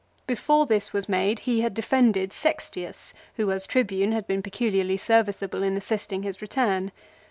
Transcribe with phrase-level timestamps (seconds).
[0.25, 5.61] Before this was made he had defended Sextius, who as Tribune had been peculiarly serviceable
[5.61, 6.91] in assisting his return.